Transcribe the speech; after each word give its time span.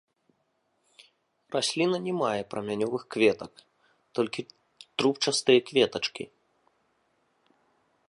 Расліна 1.55 1.97
не 2.07 2.13
мае 2.21 2.39
прамянёвых 2.55 3.03
кветак, 3.17 3.53
толькі 4.19 4.41
трубчастыя 4.97 5.59
кветачкі. 5.69 6.25